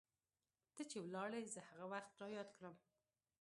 ته 0.75 0.81
چې 0.89 0.97
ولاړي 1.05 1.41
زه 1.53 1.61
هغه 1.69 1.85
وخت 1.91 2.11
رایاد 2.21 2.49
کړم 2.57 2.75